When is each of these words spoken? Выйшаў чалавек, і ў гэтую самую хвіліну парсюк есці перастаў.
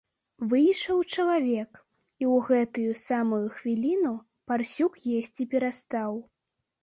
Выйшаў 0.51 1.01
чалавек, 1.15 1.71
і 2.23 2.27
ў 2.29 2.39
гэтую 2.47 2.95
самую 3.01 3.43
хвіліну 3.57 4.13
парсюк 4.53 4.93
есці 5.19 5.43
перастаў. 5.55 6.11